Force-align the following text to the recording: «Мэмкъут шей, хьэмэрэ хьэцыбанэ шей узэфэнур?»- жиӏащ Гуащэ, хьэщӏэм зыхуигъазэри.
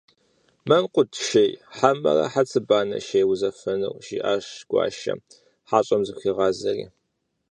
«Мэмкъут 0.69 1.11
шей, 1.27 1.51
хьэмэрэ 1.75 2.25
хьэцыбанэ 2.33 2.97
шей 3.07 3.25
узэфэнур?»- 3.31 3.95
жиӏащ 4.05 4.45
Гуащэ, 4.69 5.13
хьэщӏэм 5.69 6.01
зыхуигъазэри. 6.07 6.85